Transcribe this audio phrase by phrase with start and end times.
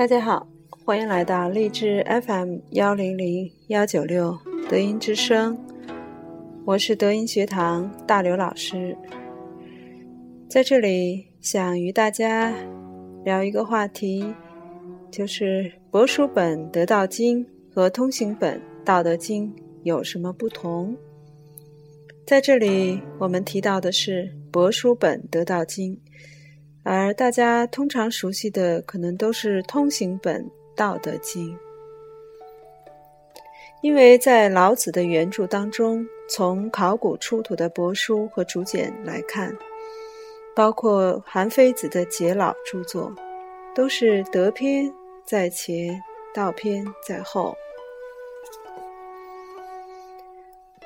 [0.00, 4.34] 大家好，欢迎来到励志 FM 幺零零幺九六
[4.66, 5.58] 德音之声，
[6.64, 8.96] 我是德音学堂大刘老师，
[10.48, 12.50] 在这里想与大家
[13.26, 14.24] 聊一个话题，
[15.10, 20.96] 就是帛书本《得道经》和通行本《道德经》有什么不同？
[22.26, 25.94] 在这里我们提到的是帛书本《得道经》。
[26.92, 30.42] 而大家通常熟悉的，可能都是通行本
[30.74, 31.56] 《道德经》，
[33.80, 39.56] 因为在老子的原著当中，从考古出土的帛书和竹简来看，
[40.52, 43.14] 包括韩非子的解老著作，
[43.72, 44.92] 都是德篇
[45.24, 46.02] 在前，
[46.34, 47.54] 道篇在后。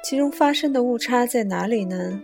[0.03, 2.21] 其中发生的误差在哪里呢？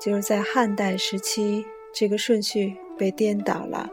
[0.00, 1.64] 就是在汉代时期。
[1.92, 3.90] 这个顺序被颠倒了，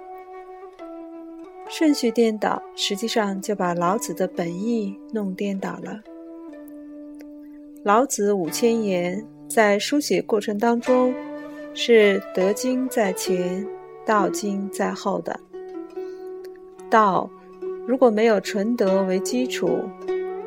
[1.67, 5.99] 顺序颠倒，实际上就把老子的本意弄颠倒了。
[7.83, 11.13] 老子五千言在书写过程当中
[11.73, 13.65] 是德经在前，
[14.05, 15.39] 道经在后的。
[16.89, 17.29] 道
[17.87, 19.69] 如果没有纯德为基础，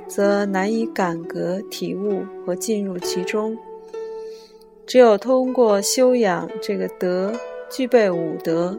[0.07, 3.57] 则难以感格体悟和进入其中。
[4.91, 7.33] 只有通过修养这个德，
[7.71, 8.77] 具备五德，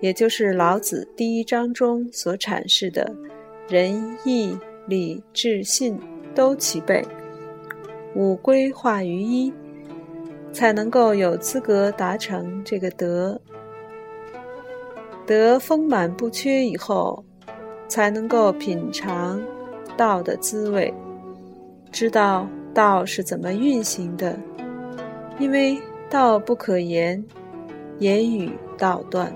[0.00, 3.14] 也就是老子第一章中所阐释的
[3.68, 6.00] 仁义礼智信
[6.34, 7.04] 都齐备，
[8.14, 9.52] 五归化于一，
[10.50, 13.38] 才能够有资格达成这个德。
[15.26, 17.22] 德丰满不缺以后，
[17.86, 19.38] 才能够品尝
[19.94, 20.90] 道的滋味，
[21.92, 24.34] 知道道是怎么运行的。
[25.40, 25.76] 因为
[26.10, 27.24] 道不可言，
[27.98, 29.34] 言语道断，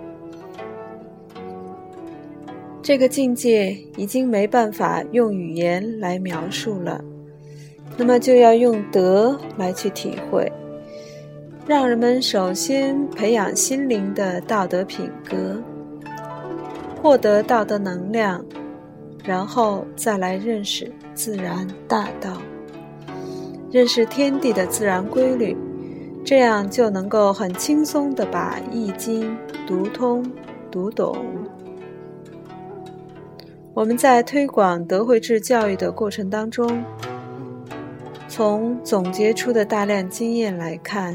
[2.82, 7.02] 这个境界已经没办法用语言来描述了，
[7.96, 10.52] 那么就要用德来去体会，
[11.66, 15.58] 让人们首先培养心灵的道德品格，
[17.02, 18.44] 获得道德能量，
[19.24, 22.42] 然后再来认识自然大道，
[23.70, 25.56] 认识天地的自然规律。
[26.24, 29.36] 这样就能够很轻松地把《易经》
[29.66, 30.24] 读通、
[30.70, 31.22] 读懂。
[33.74, 36.82] 我们在推广德惠智教育的过程当中，
[38.26, 41.14] 从总结出的大量经验来看，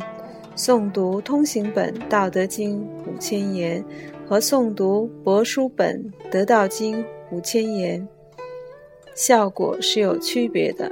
[0.56, 2.80] 诵读通行本《道德经》
[3.12, 3.84] 五千言
[4.28, 8.08] 和诵读帛书本《得道经》五千言，
[9.16, 10.92] 效果是有区别的。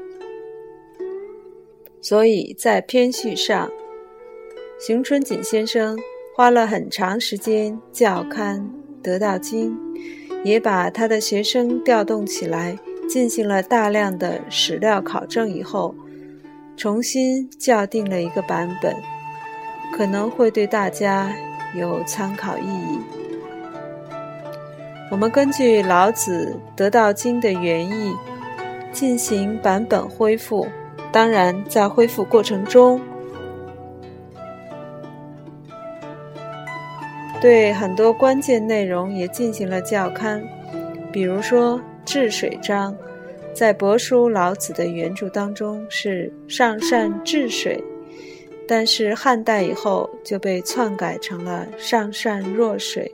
[2.02, 3.70] 所以在篇序上。
[4.80, 5.98] 熊春锦先生
[6.36, 8.60] 花了很长时间校勘
[9.02, 9.72] 《得道经》，
[10.44, 12.78] 也把他的学生调动起来，
[13.10, 15.96] 进行了大量的史料考证以后，
[16.78, 18.96] 重新校订了一个版本，
[19.96, 21.36] 可能会对大家
[21.74, 23.00] 有参考意义。
[25.10, 28.14] 我们根据老子《得道经》的原意
[28.92, 30.68] 进行版本恢复，
[31.12, 33.02] 当然在恢复过程中。
[37.40, 40.42] 对很多关键内容也进行了校勘，
[41.12, 42.96] 比如说治水章，
[43.54, 47.84] 在帛书老子的原著当中是上善治水，
[48.68, 53.14] 但是汉代以后就被篡改成了上善若水。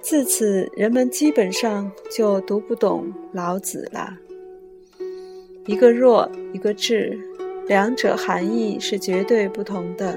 [0.00, 4.16] 自此，人们基本上就读不懂老子了。
[5.66, 7.18] 一个弱，一个治，
[7.66, 10.16] 两者含义是绝对不同的。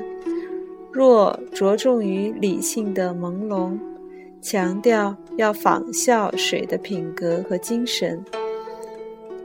[0.97, 3.77] 若着重于理性的朦胧，
[4.41, 8.19] 强调要仿效水的品格和精神，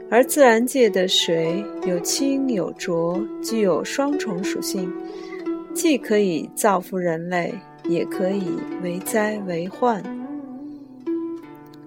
[0.09, 4.91] 而自然界的水有清有浊，具有双重属性，
[5.75, 7.53] 既可以造福人类，
[7.87, 8.47] 也可以
[8.81, 10.03] 为灾为患。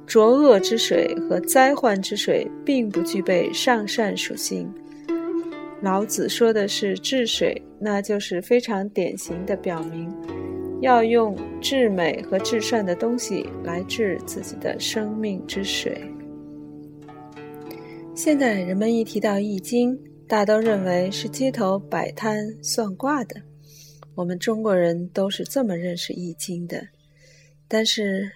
[0.06, 4.72] 浊恶之水和灾患之水并不具备上善属性。
[5.82, 10.10] 老子说的是治水，那就是非常典型的表明，
[10.80, 16.02] 要用至美和至善的东西来治自己的生命之水。
[18.14, 19.94] 现在人们一提到《易经》，
[20.26, 23.42] 大都认为是街头摆摊算卦的。
[24.14, 26.88] 我们中国人都是这么认识《易经》的。
[27.68, 28.32] 但是，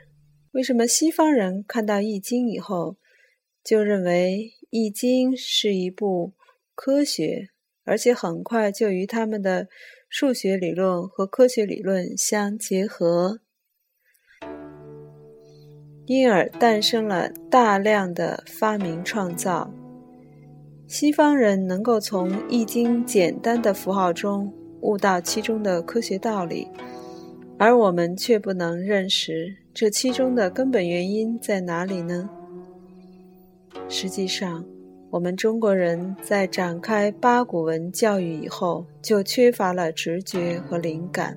[0.52, 2.96] 为什么西方人看到《易经》以后，
[3.64, 6.34] 就认为《易经》是一部？
[6.82, 7.50] 科学，
[7.84, 9.68] 而且很快就与他们的
[10.08, 13.40] 数学理论和科学理论相结合。
[16.06, 19.70] 因而诞生了大量的发明创造。
[20.88, 24.50] 西方人能够从《易经》简单的符号中
[24.80, 26.66] 悟到其中的科学道理，
[27.58, 32.30] 而我们却不能认识这其中的根本原因在哪里呢？
[33.86, 34.64] 实际上，
[35.10, 41.36] 我们中国人在展开八股文教育以后，就缺乏了直觉和灵感，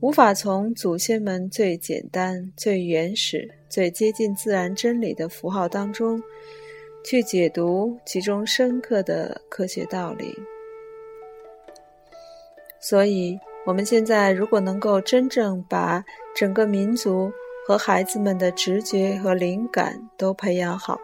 [0.00, 6.22] 无法从祖先们最简单、最原始、最接近自然真理的符号当中。
[7.06, 10.34] 去解读其中深刻的科学道理。
[12.80, 16.02] 所以，我们现在如果能够真正把
[16.34, 17.30] 整个民族
[17.68, 20.98] 和孩子们的直觉和灵感都培养好，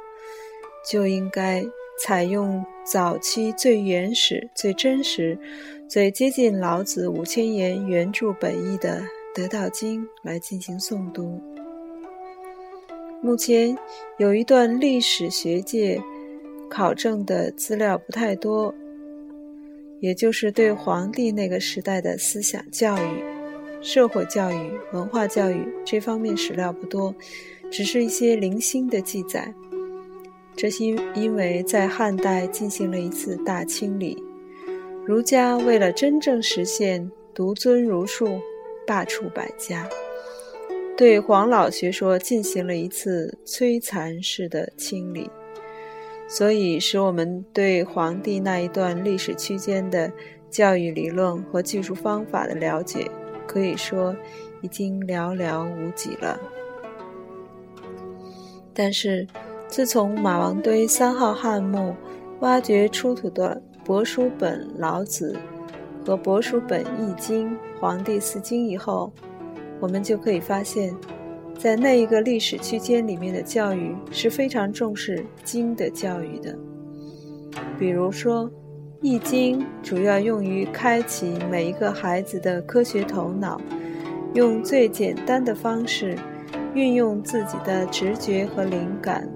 [0.88, 1.64] 就应该
[2.02, 5.38] 采用早期最原始、最真实、
[5.88, 9.00] 最接近老子五千言原著本意的
[9.34, 11.40] 《得道经》来进行诵读。
[13.22, 13.76] 目前
[14.16, 16.00] 有一段历史学界
[16.70, 18.74] 考证的资料不太多，
[20.00, 23.22] 也就是对皇帝那个时代的思想教育、
[23.82, 27.14] 社会教育、文化教育这方面史料不多，
[27.70, 29.52] 只是一些零星的记载。
[30.60, 30.84] 这是
[31.14, 34.22] 因为在汉代进行了一次大清理，
[35.06, 38.38] 儒家为了真正实现独尊儒术，
[38.86, 39.88] 罢黜百家。
[40.98, 45.30] 对黄老学说进行了一次摧残式的清理，
[46.28, 50.12] 所以使我们对黄帝那一段历史区间的
[50.50, 53.10] 教育理论和技术方法的了解，
[53.46, 54.14] 可以说
[54.60, 56.38] 已经寥寥无几了。
[58.74, 59.26] 但是，
[59.70, 61.94] 自从马王堆三号汉墓
[62.40, 65.38] 挖掘出土的帛书本《老子》
[66.06, 69.12] 和帛书本《易经》《黄帝四经》以后，
[69.78, 70.92] 我们就可以发现，
[71.56, 76.58] 在那一个历史区间里面的教育是非常重视经的教育的。
[77.78, 78.46] 比如说，
[79.00, 83.60] 《易经》主要用于开启每一个孩子的科学头脑，
[84.34, 86.18] 用最简单的方式，
[86.74, 89.28] 运用自己的直觉和灵感，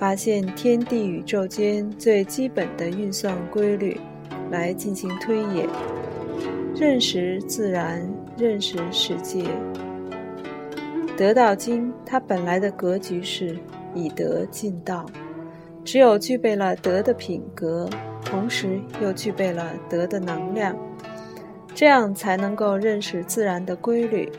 [0.00, 4.00] 发现天地宇宙间最基本的运算规律，
[4.50, 5.68] 来进行推演，
[6.74, 8.10] 认识自然。
[8.38, 9.42] 认识世界，
[11.14, 13.54] 《得道经》它本来的格局是
[13.94, 15.04] 以德尽道，
[15.84, 17.86] 只有具备了德的品格，
[18.24, 20.74] 同时又具备了德的能量，
[21.74, 24.32] 这样才能够认识自然的规律，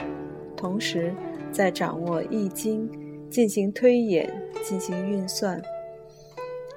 [0.58, 1.13] 同时
[1.52, 2.90] 再掌握《易经》，
[3.30, 4.28] 进行推演、
[4.63, 5.62] 进行运算。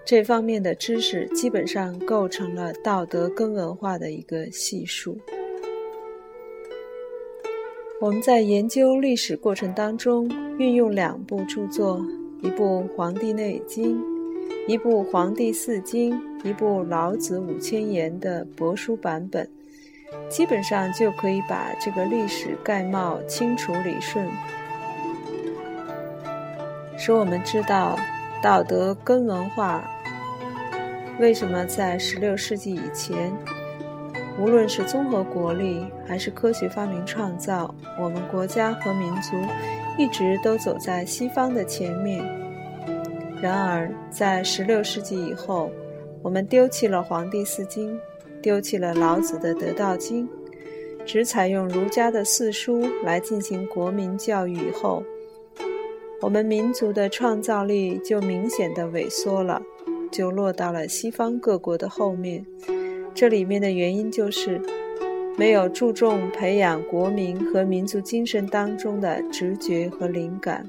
[0.04, 5.18] 这方面的知识基本上构成了道德根文化的一个系数。
[8.00, 10.28] 我们在研究历史过程当中，
[10.58, 12.04] 运用两部著作，
[12.42, 13.98] 一部《黄帝内经》，
[14.68, 16.12] 一部《黄帝四经》，
[16.44, 19.48] 一部《老子五千言》的帛书版本，
[20.28, 24.28] 基本上就可以把这个历史概貌清楚理顺，
[27.06, 27.98] 使我们知道
[28.42, 29.84] 道德根文化
[31.20, 33.30] 为什么在十六世纪以前。
[34.40, 39.36] 无论是综合国力，还是科学发明创造，我们国家和民族
[39.98, 42.24] 一直都走在西方的前面。
[43.38, 45.70] 然而，在十六世纪以后，
[46.22, 47.94] 我们丢弃了《黄帝四经》，
[48.40, 50.26] 丢弃了老子的《得道经》，
[51.04, 55.02] 只采用儒家的四书来进行国民教育以后，
[56.20, 59.60] 我们民族的创造力就明显的萎缩了，
[60.10, 62.44] 就落到了西方各国的后面。
[63.14, 64.60] 这里面的原因就是，
[65.36, 70.66] 没有注重培养国民和民族精神当中的直觉和灵感，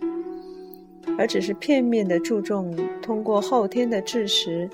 [1.18, 4.70] 而只是片面的注重通过后天的知识，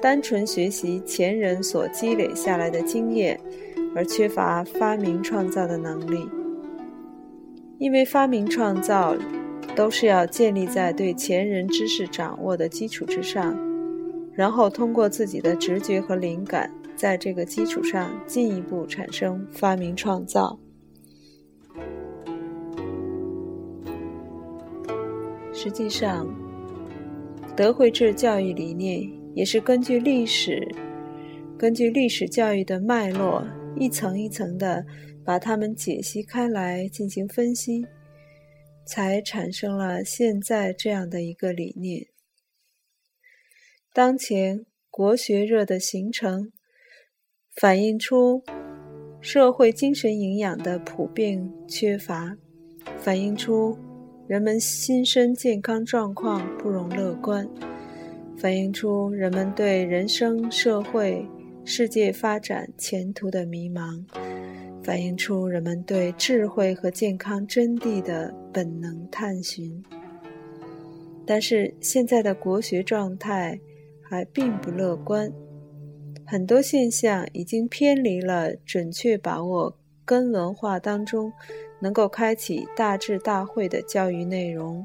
[0.00, 3.40] 单纯学习前人所积累下来的经验，
[3.96, 6.28] 而缺乏发明创造的能力。
[7.78, 9.14] 因为发明创造
[9.74, 13.56] 都是要建立在对前人知识掌握的基础之上，
[14.32, 16.70] 然后通过自己的直觉和灵感。
[16.96, 20.58] 在这个基础上进一步产生发明创造。
[25.52, 26.26] 实际上，
[27.54, 30.66] 德惠制教育理念也是根据历史、
[31.56, 33.46] 根据历史教育的脉络，
[33.76, 34.84] 一层一层的
[35.24, 37.86] 把它们解析开来进行分析，
[38.88, 42.06] 才产生了现在这样的一个理念。
[43.92, 46.50] 当前国学热的形成。
[47.60, 48.40] 反映出
[49.20, 52.36] 社会精神营养的普遍缺乏，
[52.98, 53.76] 反映出
[54.28, 57.48] 人们心身健康状况不容乐观，
[58.36, 61.26] 反映出人们对人生、社会、
[61.64, 64.04] 世界发展前途的迷茫，
[64.88, 69.84] 反映出人们对智慧和健康真谛的本能探寻。
[71.26, 73.60] 但是现在的国学状态
[74.00, 75.30] 还并不乐观，
[76.26, 79.76] 很多现象已经偏离了准确把握
[80.06, 81.30] 根文化当中。
[81.80, 84.84] 能够开启大智大慧的教育内容，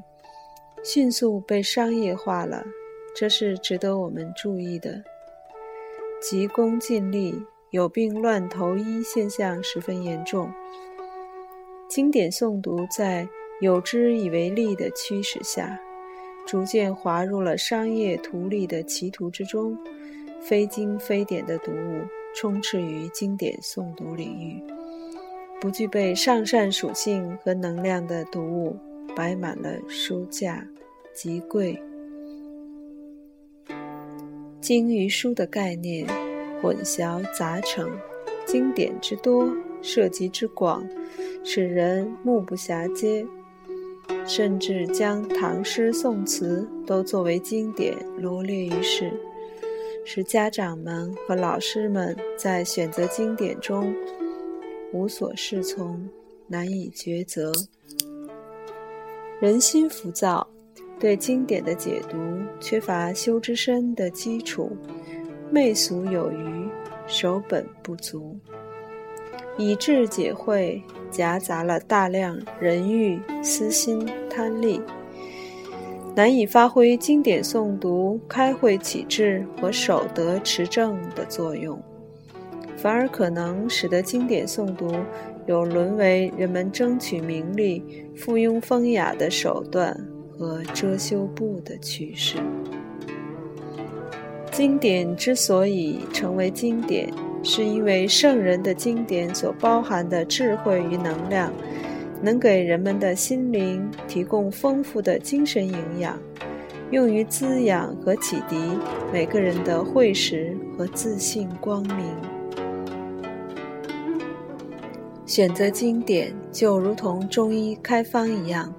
[0.84, 2.62] 迅速被商业化了，
[3.16, 5.02] 这是值得我们注意的。
[6.20, 7.34] 急功近利、
[7.74, 10.48] 有病乱投医现象十分严重。
[11.88, 13.28] 经典诵读在
[13.60, 15.80] 有之以为利的驱使下，
[16.46, 19.76] 逐渐滑入了商业图利的歧途之中，
[20.40, 22.02] 非经非典的读物
[22.36, 24.62] 充斥于经典诵读领域。
[25.60, 28.76] 不具备上善属性和能量的读物
[29.16, 30.64] 摆满了书架，
[31.12, 31.76] 极贵。
[34.60, 36.06] 经与书的概念
[36.64, 37.90] 混淆杂成，
[38.46, 40.82] 经典之多，涉及之广，
[41.44, 43.26] 使人目不暇接，
[44.26, 49.12] 甚至将唐诗宋词都作为经典罗列于世，
[50.06, 53.94] 使家长们和老师们在选择经典中。
[54.90, 56.08] 无所适从，
[56.46, 57.52] 难以抉择。
[59.38, 60.48] 人心浮躁，
[60.98, 62.16] 对经典的解读
[62.58, 64.74] 缺乏修之深的基础，
[65.54, 66.68] 媚俗有余，
[67.06, 68.36] 守本不足，
[69.56, 70.82] 以致解会
[71.12, 74.82] 夹杂了大量人欲、私心、贪利，
[76.16, 81.80] 难以发挥经典诵读开会启智和守德持正的作用。
[82.76, 84.92] 反而可能使得经典诵读
[85.46, 89.96] 有沦为人们争取名利、附庸风雅的手段
[90.36, 92.38] 和遮羞布的趋势。
[94.54, 101.52] 经典之所以成为经典，是因为圣人的经典所包含的智慧与能量，
[102.22, 106.16] 能给人们的心灵提供丰富的精神营养，
[106.92, 108.56] 用于滋养和启迪
[109.12, 112.06] 每个人的慧识和自信光明。
[115.26, 118.72] 选择经典就如同中医开方一样，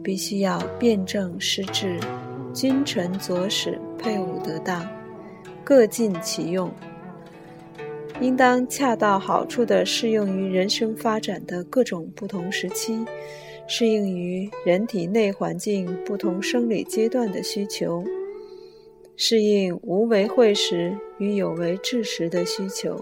[0.00, 1.98] 必须要辨证施治，
[2.54, 4.86] 君臣佐使配伍得当，
[5.68, 6.72] 各尽其用，
[8.22, 13.04] 应当恰到好处地适用于人生发展的各种不同时期，
[13.66, 18.02] 适应于人体内环境不同生理阶段的需求，
[19.14, 22.98] 适应无为会时与有为治时的需求。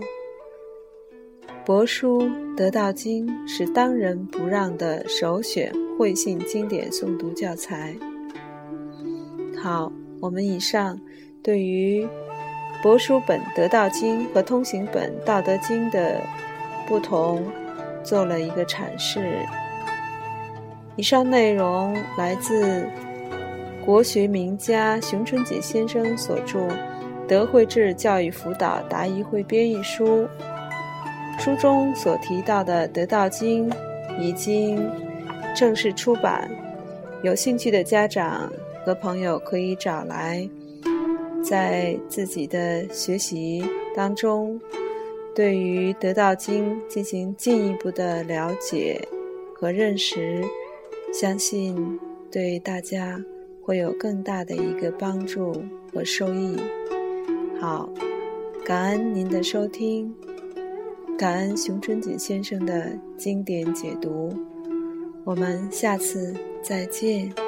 [1.65, 2.23] 帛书
[2.57, 7.95] 《得道经》是当仁不让的首选会信经典诵读教材。
[9.57, 11.01] 好，我们以上
[11.45, 12.05] 对于
[12.87, 16.21] 帛书本《德道经》和通行本《道德经》的
[16.87, 17.45] 不同
[18.05, 19.45] 做了一个阐释。
[20.95, 22.89] 以上内容来自
[23.85, 26.61] 国学名家熊春锦先生所著
[27.27, 30.23] 《德惠智教育辅导答疑会编译书》。
[31.41, 33.69] 书中所提到的《德道经》
[34.17, 34.89] 已经
[35.57, 36.49] 正式出版，
[37.25, 38.49] 有兴趣的家长
[38.85, 40.49] 和朋友可以找来，
[41.49, 44.61] 在自己的学习当中，
[45.33, 49.01] 对于《得道经》进行进一步的了解
[49.55, 50.43] 和认识，
[51.13, 52.01] 相信
[52.33, 53.23] 对大家
[53.63, 55.63] 会有更大的一个帮助
[55.95, 56.57] 和受益。
[57.61, 57.89] 好，
[58.65, 60.13] 感恩您的收听。
[61.17, 64.35] 感恩熊春锦先生的经典解读，
[65.23, 67.46] 我们下次再见。